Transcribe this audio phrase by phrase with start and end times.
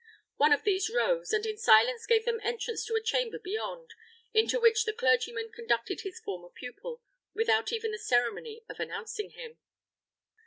[0.37, 3.93] One of these rose, and in silence gave them entrance to a chamber beyond,
[4.33, 7.03] into which the clergyman conducted his former pupil,
[7.35, 9.59] without even the ceremony of announcing him.